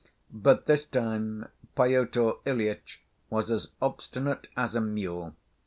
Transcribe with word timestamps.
But 0.33 0.65
this 0.65 0.83
time 0.83 1.47
Pyotr 1.75 2.31
Ilyitch 2.43 3.01
was 3.29 3.51
as 3.51 3.67
obstinate 3.83 4.47
as 4.57 4.73
a 4.73 4.81
mule. 4.81 5.35